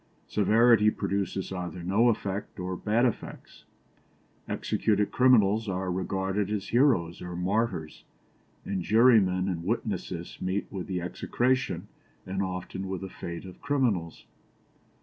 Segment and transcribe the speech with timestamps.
[0.25, 3.65] Severity produces either no effect or bad effects;
[4.47, 8.03] executed criminals are regarded as heroes or martyrs;
[8.65, 11.87] and jurymen and witnesses meet with the execration
[12.25, 14.25] and often with the fate of criminals.